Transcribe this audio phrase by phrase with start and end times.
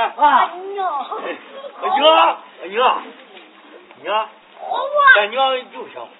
[0.00, 0.50] 啊！
[0.74, 1.06] 娘，
[1.82, 2.36] 娘
[2.68, 3.02] 娘
[4.02, 4.28] 娘，
[4.60, 4.70] 我
[5.18, 6.10] 俺娘就想哭。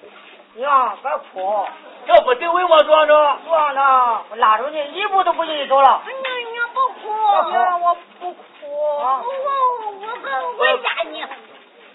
[0.55, 1.65] 娘，别哭，
[2.05, 3.37] 这不得为我做着？
[3.45, 6.01] 做呢，我拉着你一步都不给你走了。
[6.05, 7.09] 娘娘不哭，
[7.49, 11.23] 娘我不哭，我我我我压你。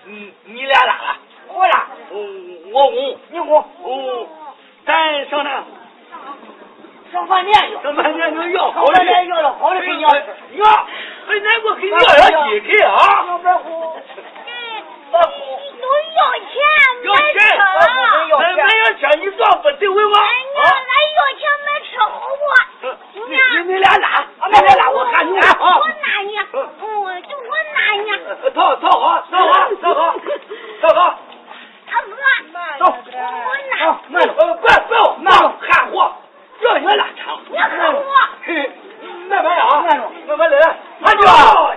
[0.04, 1.16] 你你俩拉了？
[1.48, 1.86] 我拉。
[2.10, 2.18] 我
[2.72, 3.18] 我哄。
[3.30, 3.58] 你哄。
[3.82, 4.26] 哦，
[4.86, 5.64] 咱上哪？
[7.12, 7.74] 上饭店去。
[7.82, 8.94] 上饭店去要好的。
[8.94, 10.34] 上饭店要了好的给娘吃。
[10.52, 10.86] 娘，
[11.28, 12.04] 哎，那我给你要点
[12.48, 12.90] 鸡腿啊！
[13.24, 13.66] 娘别哭。
[14.44, 15.26] 别哭。
[15.80, 15.84] 都
[16.16, 16.54] 要钱
[17.04, 17.36] 买车。
[18.38, 20.14] 买买要钱，你咋不得为我？
[20.16, 20.20] 哎
[20.54, 20.72] 娘，俺
[21.16, 22.84] 要钱买车好不？
[23.28, 23.34] 你你
[23.72, 24.04] 你俩拉，
[24.40, 25.42] 俺俩拉，我看你啊。
[25.58, 26.54] 我拿你，嗯，
[27.22, 27.42] 就我
[27.74, 28.06] 拿你。
[28.54, 29.98] 套套好，套好，套好，
[30.80, 31.00] 套好。
[31.86, 32.10] 大哥，
[32.78, 33.16] 走，我
[33.70, 33.72] 拿。
[34.08, 35.26] 慢点，呃，不不要慢，
[35.60, 35.96] 喊我，
[36.60, 37.24] 叫你拉长。
[37.48, 37.96] 你喊我。
[39.28, 39.82] 慢慢啊，
[40.28, 40.54] 慢慢来，
[41.00, 41.26] 慢点呀。
[41.26, 41.74] 俺家好我。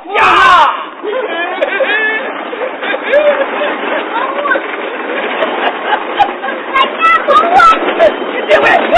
[8.32, 8.96] 你别问呀。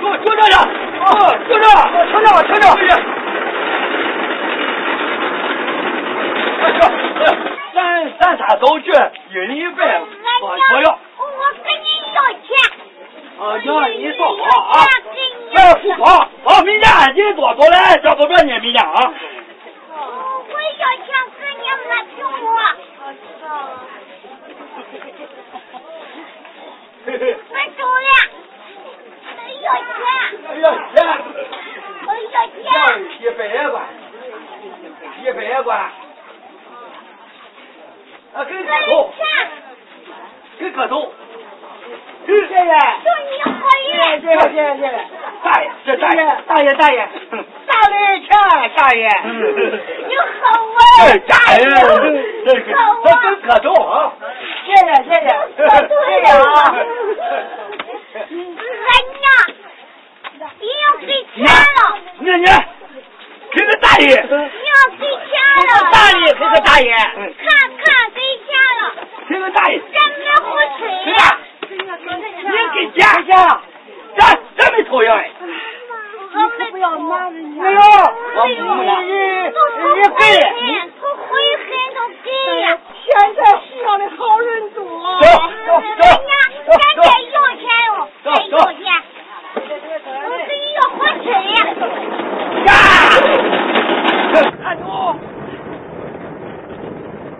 [0.00, 0.54] 就就这样，
[1.00, 1.06] 啊，
[1.48, 1.64] 就这，
[2.06, 2.92] 听着，听着。
[7.74, 7.76] 咱
[8.18, 8.90] 咱仨都去，
[9.30, 10.00] 一人一百，
[10.42, 10.86] 我我要。
[11.18, 11.24] 我
[11.64, 12.46] 跟你要钱。
[13.38, 14.72] 啊，娘，你坐好啊。
[15.54, 16.04] 哎，不跑，
[16.44, 16.84] 跑，明天
[17.14, 18.58] 人多多来，叫多少呢？
[18.60, 19.12] 明天啊。
[20.50, 22.46] 我要钱给你买苹果。
[27.06, 27.12] 我
[27.76, 28.08] 走了。
[29.62, 29.96] 要钱。
[30.60, 30.96] 要钱。
[32.06, 32.56] 我要钱。
[33.20, 33.38] 一百
[33.70, 33.74] 块，
[35.22, 35.68] 一百块。
[38.34, 39.12] 啊，给个头，
[40.58, 41.12] 给个头，
[42.26, 43.48] 谢谢，祝你好
[43.88, 44.84] 运，谢谢谢谢谢谢，
[45.42, 47.08] 大爷，这大爷，大爷大爷，
[47.88, 48.30] 钱，
[48.76, 50.76] 大爷，你好我，
[51.26, 51.60] 大爷，
[52.44, 52.66] 这个，
[53.04, 54.12] 这给个头啊，
[54.66, 55.26] 谢谢谢谢，
[55.56, 55.60] 谢
[56.24, 56.44] 谢 啊，
[58.18, 59.26] 俺娘，
[60.60, 61.78] 你要给钱了，
[62.20, 62.48] 娘娘，
[63.52, 65.32] 给个大爷，你要给钱
[65.68, 67.46] 了，大爷给个大爷，看
[67.78, 68.48] 看给钱
[68.80, 68.82] 了，
[69.28, 70.46] 给个大爷，咱买火
[70.78, 70.80] 腿
[71.12, 71.20] 呀，
[71.70, 71.78] 你给
[72.42, 72.76] 钱，给
[73.26, 73.48] 钱了，
[74.16, 74.20] 咱
[74.56, 75.24] 咱没偷呀，
[76.30, 79.08] 我们不要拿人家，没有，没有，你你
[79.94, 80.20] 你给，
[80.98, 82.26] 从回痕都给。
[82.60, 82.64] 呀，
[83.04, 84.80] 现在世上的好人多，
[85.20, 85.24] 走
[85.66, 86.02] 走走，
[86.66, 87.02] 咱再
[87.32, 87.90] 要钱哟，
[88.24, 88.80] 再要钱，
[89.54, 91.58] 我给你要火腿呀，
[92.66, 92.70] 呀，
[94.62, 94.84] 看住。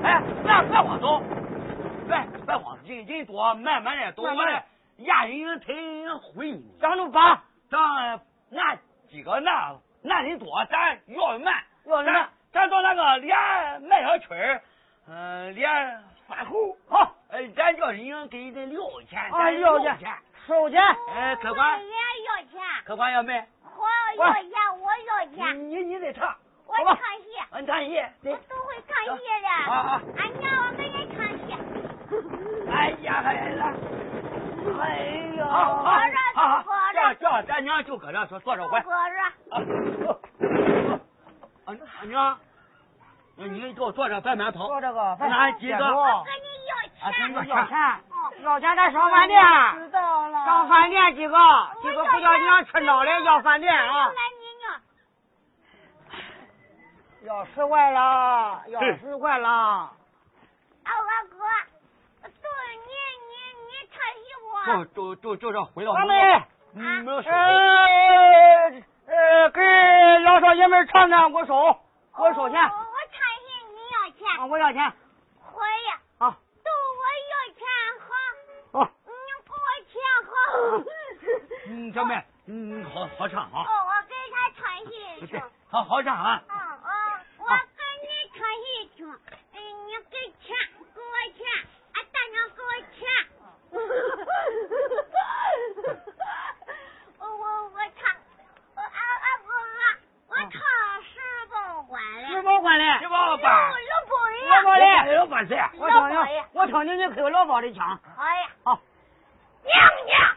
[0.03, 0.07] 哎，
[0.43, 1.05] 别别往走，
[2.09, 2.11] 别
[2.47, 4.63] 别往，人人多，慢慢的，都我的
[4.99, 5.75] 压人腿
[6.35, 6.65] 回你。
[6.81, 8.21] 张路八，咱
[8.53, 8.79] 俺
[9.09, 13.37] 几个那那人多，咱要慢，要慢，咱到那个连
[13.83, 14.61] 卖小曲儿，
[15.09, 15.69] 嗯，连
[16.27, 20.17] 饭后好，哎，咱叫人给人撂钱，啊，撂钱，
[20.47, 20.81] 收钱。
[21.15, 21.81] 哎，客官。
[21.81, 21.93] 也
[22.27, 24.51] 要钱，客官要卖，我要钱，
[24.81, 25.69] 我要钱。
[25.69, 26.35] 你你得唱，
[26.67, 29.49] 我唱戏，俺唱戏，我都会唱戏的。
[29.71, 30.03] 啊啊！
[30.17, 31.45] 俺娘我给你唱戏。
[32.71, 33.61] 哎呀，孩子，
[34.81, 34.83] 哎
[35.37, 35.45] 呀！
[35.47, 35.83] 好
[37.09, 38.81] 好好好，这这咱娘就搁这说坐着会。
[38.83, 38.97] 坐着。
[39.51, 39.57] 啊
[41.65, 41.75] 啊
[42.05, 42.39] 娘，
[43.37, 44.67] 你给我坐着，别慢跑。
[44.67, 45.77] 坐这个，俺几个。
[45.77, 46.77] 我跟你要
[47.11, 47.13] 钱。
[47.19, 47.79] 跟你要钱，
[48.43, 49.41] 要钱咱上饭店。
[49.75, 50.45] 知道了。
[50.45, 51.37] 上饭店几个，
[51.83, 54.11] 几个不叫娘吃孬的，要饭店啊。
[57.25, 59.49] 要十块了，要十块了。
[59.49, 59.93] 啊，
[60.85, 61.37] 二哥，
[62.23, 62.93] 都你
[63.29, 63.33] 你
[63.67, 64.45] 你穿衣服。
[64.67, 65.93] 就就就就这回到。
[65.93, 66.15] 阿妹，
[66.75, 67.31] 嗯，没有收。
[67.31, 67.37] 呃
[69.07, 69.61] 呃，给
[70.25, 72.61] 老少爷们唱唱，我收，我收钱。
[72.63, 72.69] 我
[73.11, 74.21] 唱戏，你要钱。
[74.39, 74.93] 啊，我要钱。
[75.41, 75.91] 可以。
[76.19, 76.31] 好。
[76.31, 77.03] 都我
[77.33, 77.61] 要钱
[78.01, 78.09] 好。
[78.81, 78.91] 好。
[79.07, 79.11] 你
[79.45, 79.93] 给我钱
[80.27, 80.31] 好。
[81.69, 83.65] 嗯，小妹，嗯，好好唱啊。
[83.67, 84.93] 哦，我给他唱戏
[85.27, 85.43] 去。
[85.71, 86.43] 好好唱啊。
[86.49, 86.91] 嗯嗯，
[87.39, 88.65] 我给你唱戏
[88.97, 89.05] 去，
[89.55, 89.57] 哎，
[89.87, 90.17] 你给
[90.47, 90.55] 钱，
[90.95, 91.41] 给我钱，
[91.95, 92.99] 俺大娘给我钱。
[97.19, 98.01] 我我我唱，
[98.75, 99.79] 我俺俺哥哥，
[100.29, 100.53] 我唱
[101.03, 101.13] 十
[101.51, 101.53] 包
[102.63, 102.83] 关嘞。
[103.01, 103.75] 十包关嘞。
[103.75, 104.19] 十包关。
[104.49, 104.83] 老包人。
[105.17, 105.47] 老包的。
[105.47, 105.51] 老包谁？
[105.79, 108.01] 我听听，我听听你开老包的枪。
[108.19, 108.49] 哎呀。
[108.65, 108.81] 好。
[109.65, 110.37] 娘娘，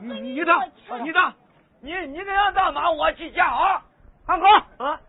[0.00, 0.52] 你你你的
[1.02, 1.34] 你的，
[1.80, 3.82] 你你给俺大妈我去嫁啊。
[4.26, 4.46] 二哥
[4.84, 5.00] 啊，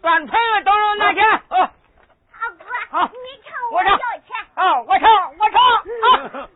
[0.00, 1.28] 端盆子等着那天。
[1.28, 1.40] 啊。
[1.50, 4.36] 二哥，好，你唱我要钱。
[4.54, 5.60] 啊，我唱我唱。
[6.40, 6.48] 阿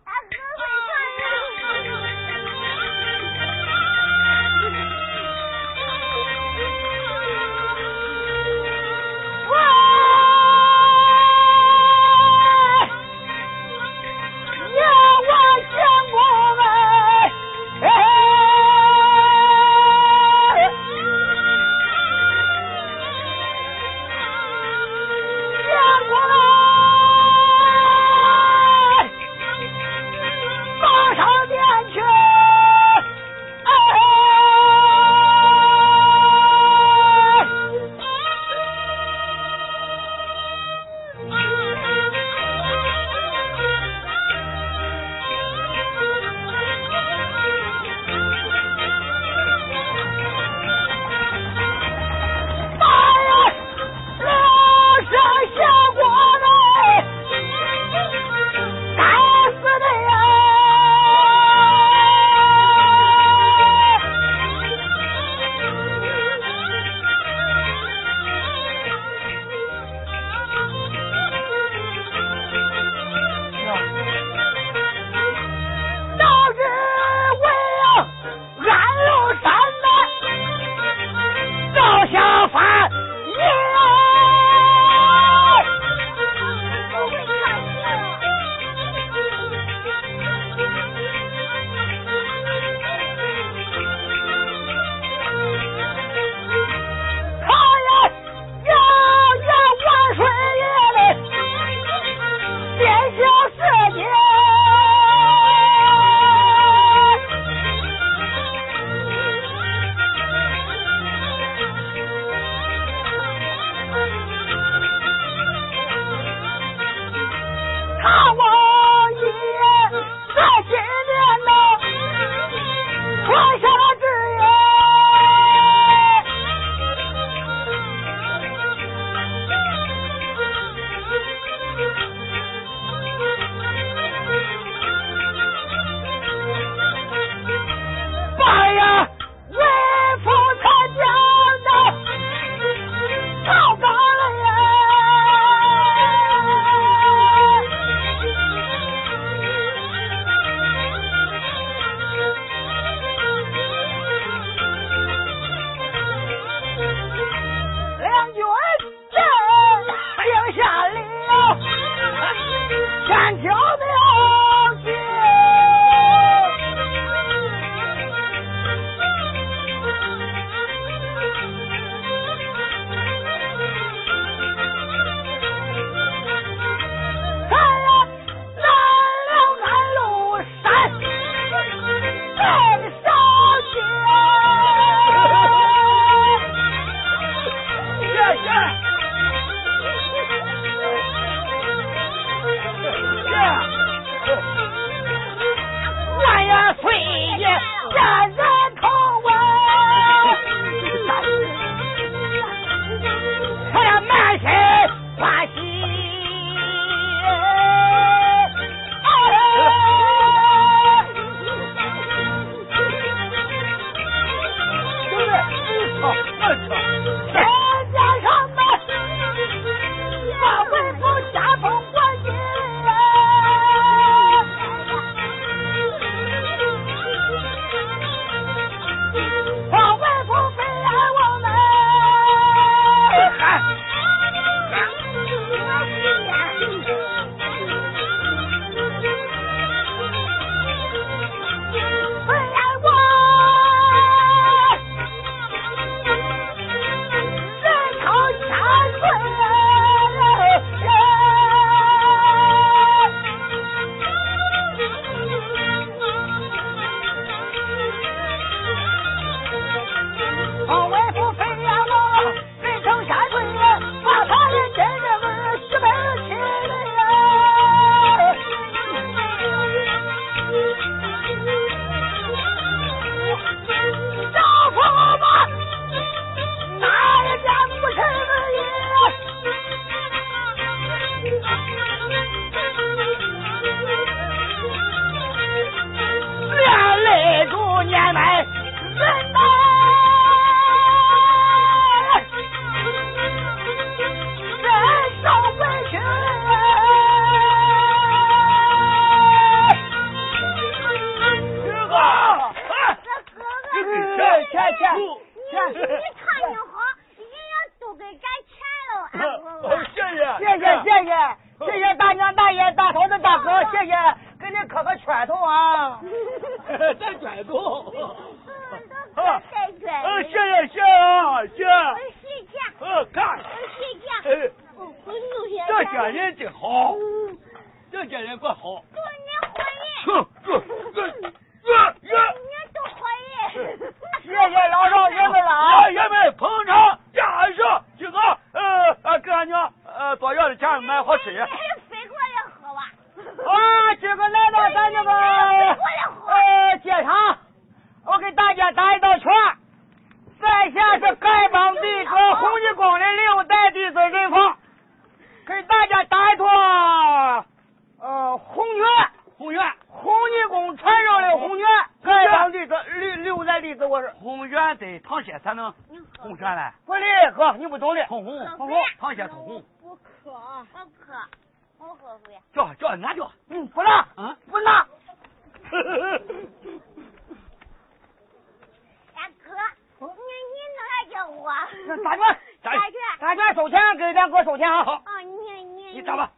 [381.97, 382.05] 我？
[382.05, 382.23] 打拳，
[382.63, 384.85] 打拳，打拳收钱，给两哥收钱啊。
[384.85, 384.95] 好。
[384.95, 386.33] 哦，你你你打吧。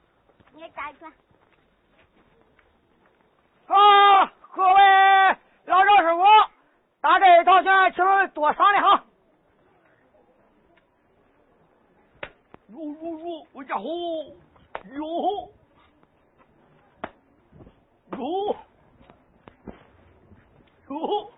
[0.53, 1.11] 你打拳。
[3.67, 6.23] 啊，各位老赵师傅，
[7.01, 9.05] 打这一套拳，请多商量哈。
[12.69, 13.83] 哟哟哟，我家伙，
[14.93, 15.51] 哟，
[18.17, 18.57] 哟，
[20.89, 21.33] 哟。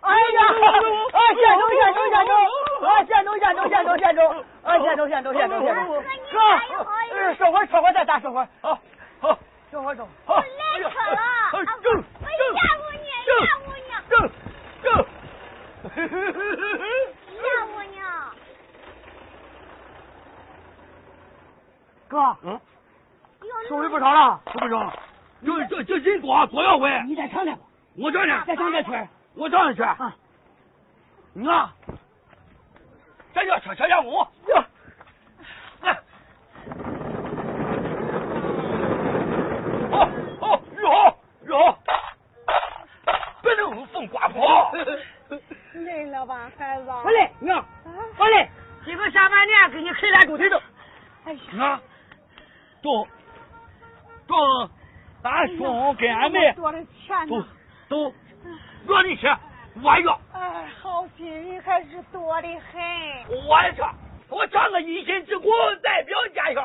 [0.00, 0.41] 哎呀！
[0.52, 2.30] 啊，县中县中县中，
[2.86, 6.02] 啊，县中县中县中县中，啊，县中县中县中县中。
[6.32, 8.46] 哥，收会收会再打收会。
[8.60, 8.78] 好，
[9.20, 9.38] 好，
[9.70, 10.08] 收会收。
[10.26, 11.18] 我累死了。
[11.82, 13.90] 正我吓唬你，吓唬你。
[14.08, 14.12] 正
[14.82, 14.86] 正。
[17.40, 17.96] 吓唬你。
[22.08, 22.60] 哥，嗯，
[23.68, 24.92] 收的不少了，收不少。
[25.44, 26.88] 这这这人多，多少回？
[27.06, 27.60] 你再尝尝吧。
[27.98, 28.44] 我尝尝。
[28.46, 29.08] 再尝这圈。
[29.34, 29.82] 我尝尝去。
[29.82, 30.14] 啊。
[31.34, 31.72] 你啊，
[33.34, 34.12] 咱叫车车下工。
[35.80, 35.98] 来。
[39.90, 40.06] 好，
[40.40, 41.78] 好，玉好，玉好。
[43.42, 44.72] 别能风刮跑。
[45.72, 46.90] 累了吧，孩子？
[47.02, 47.64] 不累，娘，
[48.16, 48.50] 不累。
[48.84, 50.60] 今个下半年给你开俩猪腿子。
[51.24, 51.80] 哎呀，啊，
[52.82, 53.08] 中，
[54.28, 54.70] 中，
[55.22, 57.42] 俺兄跟俺妹多的钱都
[57.88, 58.12] 都
[58.94, 59.26] 让你吃，
[59.80, 60.20] 我要。
[60.32, 62.82] 哎，好心人还是多的很。
[63.46, 63.82] 我也吃，
[64.28, 65.50] 我长个一心之功，
[65.82, 66.62] 代表家乡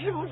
[0.00, 0.30] 是不是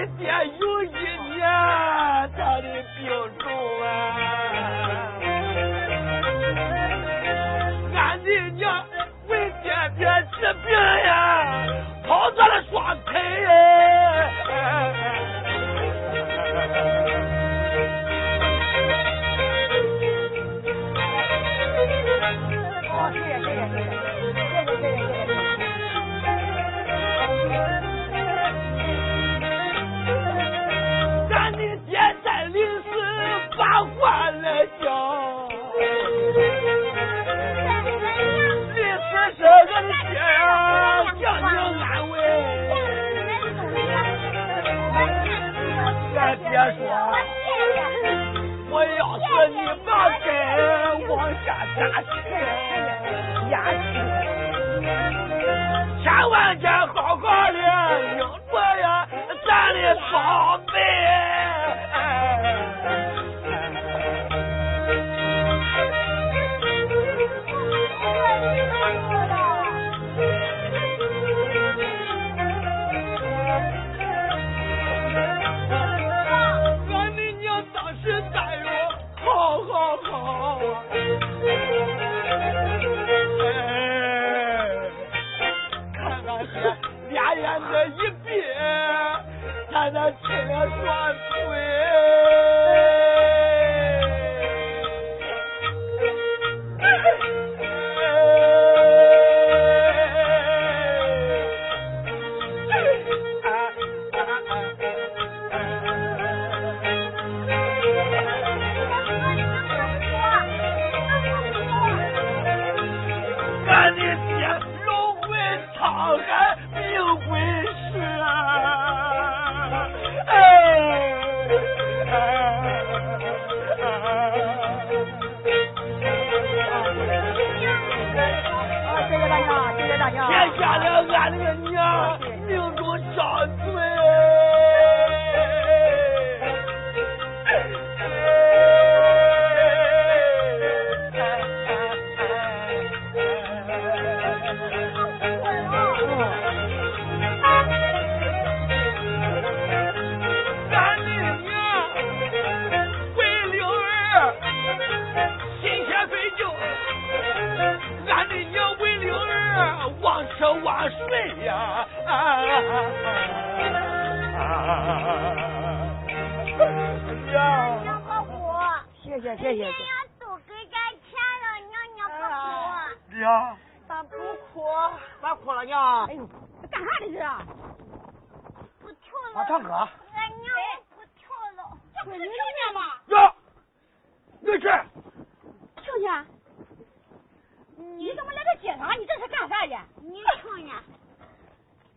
[0.00, 0.69] Christian
[49.48, 49.88] 你莫
[50.24, 50.28] 跟
[51.08, 51.12] 往
[51.44, 51.46] 下
[51.78, 52.12] 压去，
[53.50, 53.92] 压去，
[56.02, 56.59] 千万。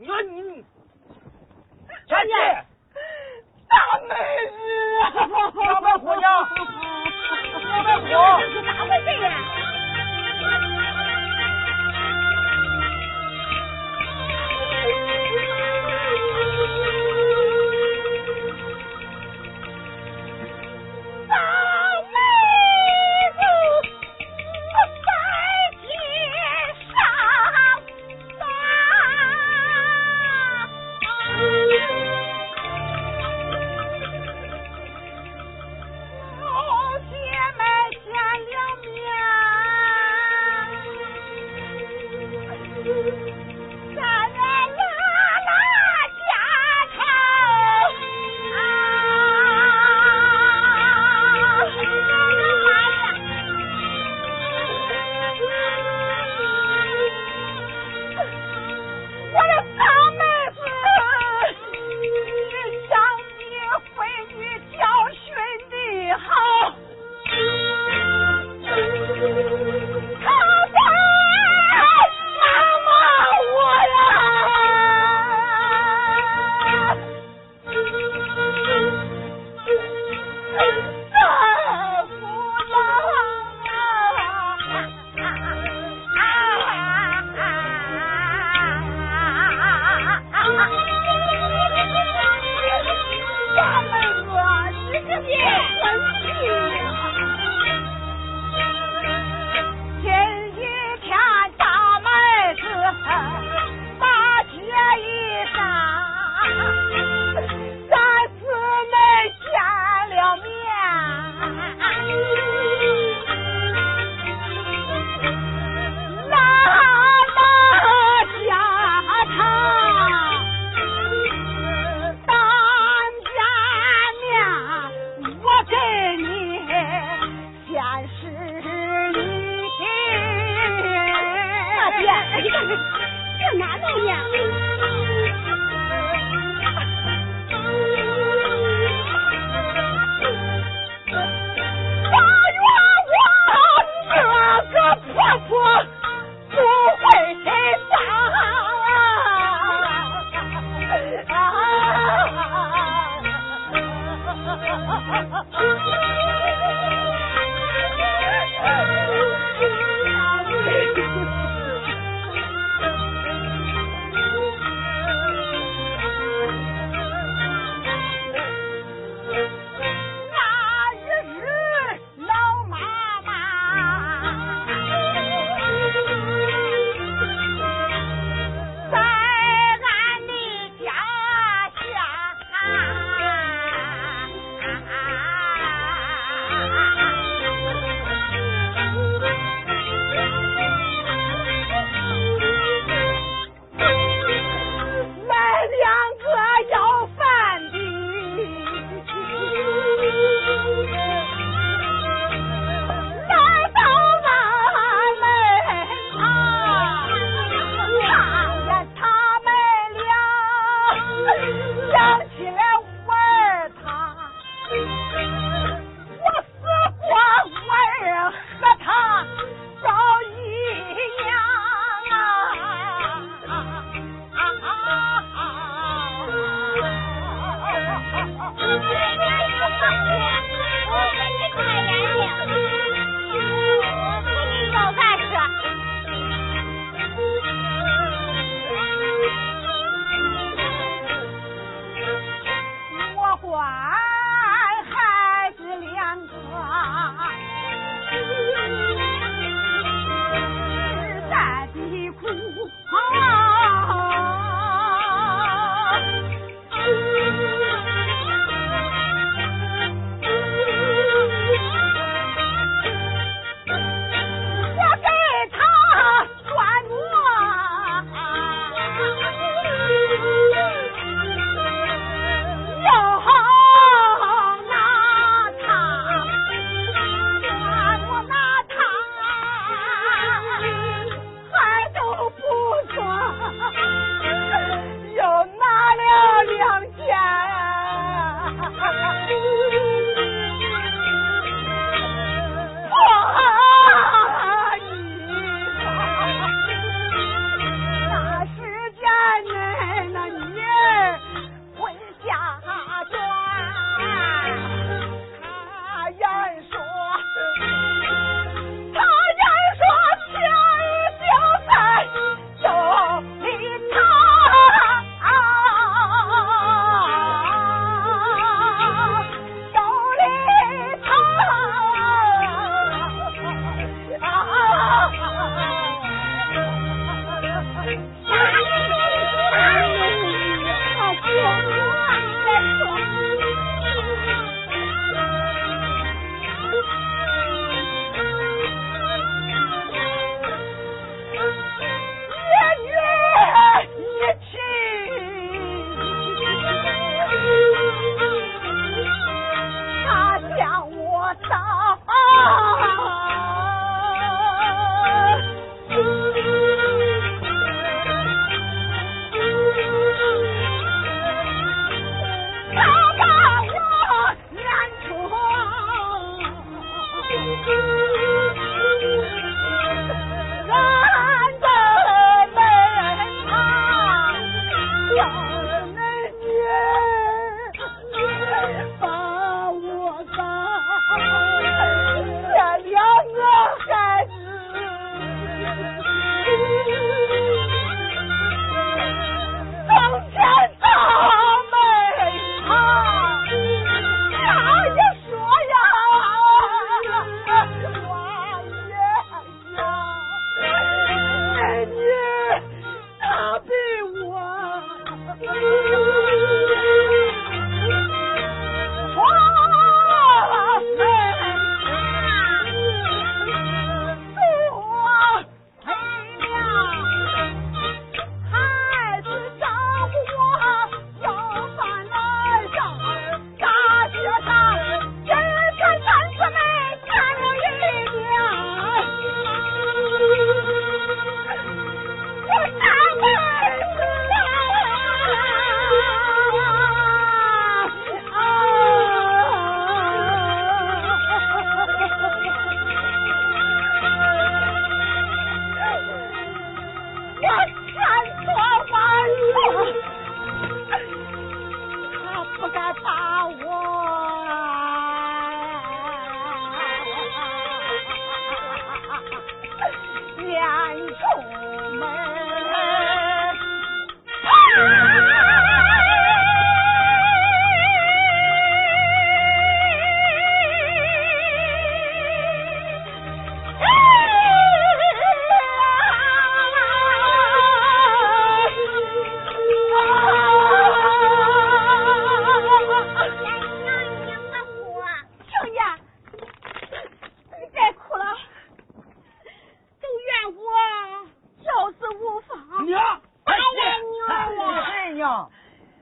[0.04, 0.66] 你说你，
[2.10, 2.30] 大姐，
[3.70, 4.14] 大美
[4.52, 5.04] 女啊！
[5.14, 6.28] 上外火呀！
[7.54, 8.04] 上外火！
[8.42, 9.26] 这是打我谁呀？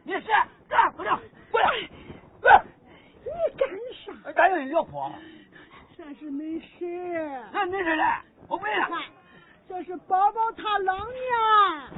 [0.04, 0.28] 你是
[0.68, 1.20] 干不了，
[1.52, 1.68] 过来，
[2.42, 2.64] 来，
[3.24, 3.70] 你干
[4.24, 4.32] 啥？
[4.34, 5.12] 干人老婆。
[5.96, 6.86] 这是没事。
[7.54, 8.04] 那没事嘞，
[8.48, 8.88] 我问了。
[9.70, 11.90] 这是宝宝他老娘。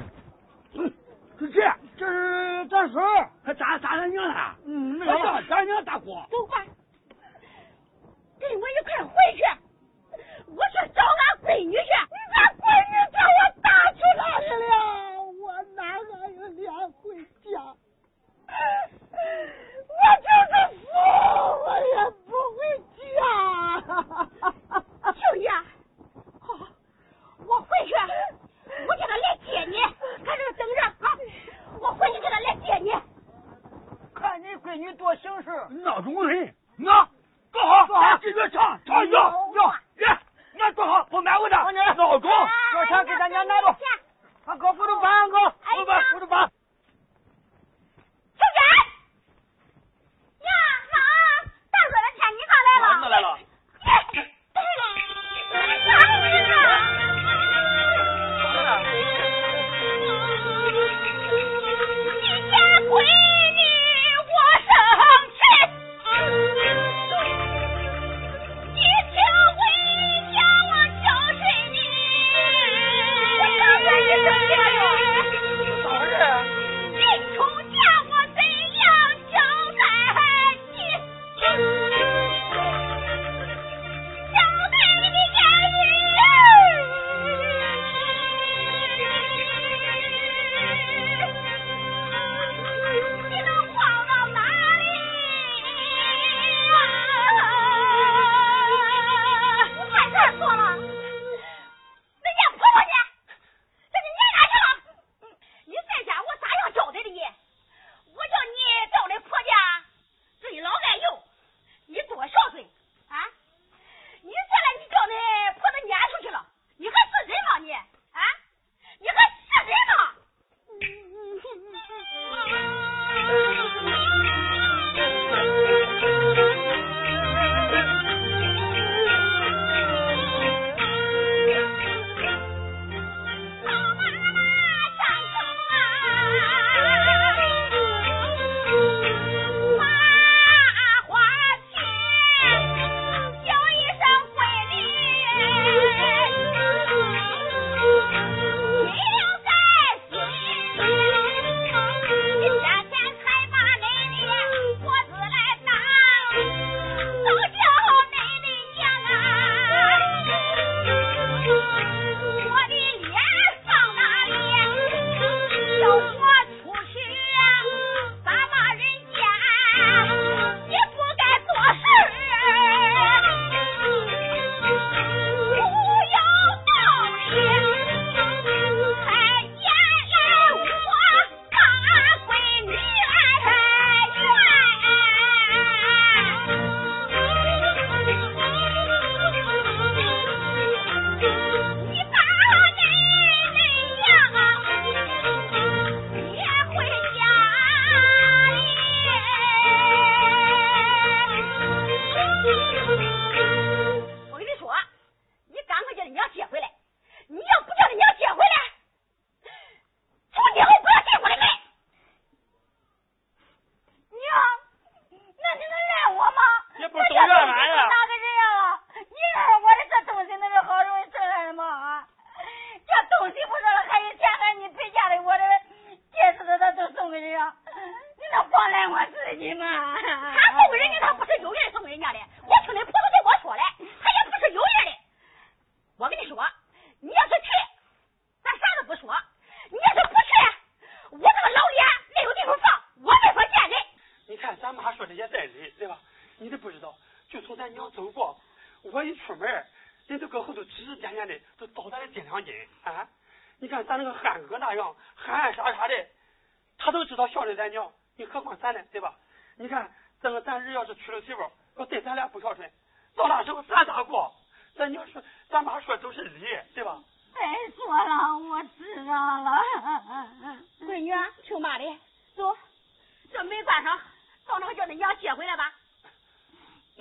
[0.74, 0.92] 嗯，
[1.38, 1.60] 是这，
[1.96, 4.56] 这是咱孙儿，还咋咋他娘了？
[4.66, 6.14] 嗯，那个咱娘大姑。
[6.30, 6.64] 走吧，
[8.38, 9.42] 跟我一块回去。
[10.46, 11.78] 我去找俺闺女去。
[12.10, 14.72] 你俺闺女叫我打去哪里了？
[15.40, 15.42] 我
[15.74, 15.80] 哪
[16.20, 17.02] 还有脸回
[17.42, 17.74] 家？
[19.88, 20.82] 我就是死，
[21.64, 22.58] 我也不回
[23.00, 23.10] 家。
[25.12, 25.48] 秋爷，
[26.40, 26.46] 好，
[27.38, 27.94] 我回去，
[28.86, 29.76] 我叫他来接你。
[30.24, 31.06] 看这等着啊！
[31.80, 32.92] 我回去叫他来接你。
[34.14, 34.92] 看你闺女
[35.54, 36.53] 多行事，闹钟人，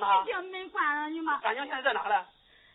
[0.04, 1.40] 没叫门关上去吗？
[1.44, 2.26] 俺娘现在在哪嘞？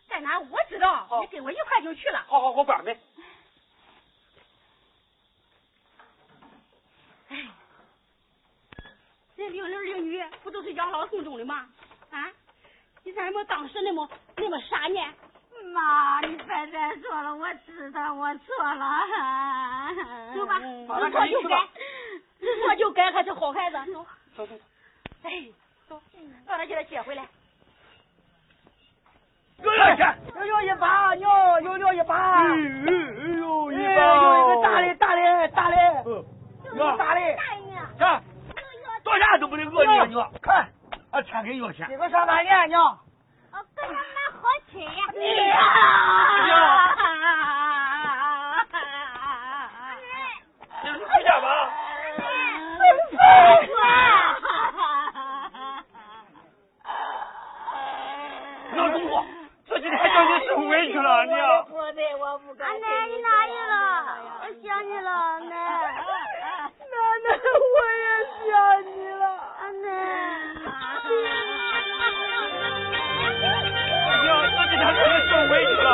[0.09, 2.25] 在哪我知道，你跟我一块就去了。
[2.27, 2.99] 好好，我关门。
[7.29, 7.47] 哎，
[9.37, 11.69] 这零儿零女不都是养老送终的吗？
[12.09, 12.31] 啊，
[13.03, 14.99] 你咋么当时那么那么傻呢？
[15.73, 18.99] 妈，你别再说了，我知道我错了。
[20.35, 21.69] 走吧，知错就改，
[22.39, 23.77] 知错就改，还是好孩子。
[23.93, 24.03] 走
[24.35, 24.55] 走走。
[25.21, 25.47] 哎。
[25.89, 25.99] 走，
[26.47, 27.23] 让他给他接回来。
[29.57, 30.15] 有点钱。
[30.35, 31.27] 又有一把，牛
[31.61, 35.75] 又有一把，哎呦，哎，有一个大的大的大的，
[36.75, 37.21] 哟，大的，
[37.97, 38.23] 看，
[39.03, 40.13] 到啥都不得饿你啊你。
[40.41, 40.69] 看，
[41.09, 41.87] 啊，钱给要钱。
[41.89, 42.99] 这个上半年娘，
[43.51, 43.97] 我给他买
[44.31, 44.87] 好车呀！
[46.45, 46.49] 娘，
[50.83, 51.45] 你回家吧。
[58.71, 59.25] 老中国，
[59.67, 61.65] 这几天叫你受委屈了，娘。
[61.65, 62.65] 不对，我不该。
[62.65, 63.73] 俺奶，你哪里了？
[64.41, 65.09] 我想你了，
[65.41, 65.55] 奶。
[66.91, 67.27] 奶奶
[67.73, 68.03] 我也
[68.45, 68.49] 想
[68.85, 69.25] 你了，
[69.59, 69.85] 阿奶。
[74.23, 75.87] 娘，这几天叫你受委屈了。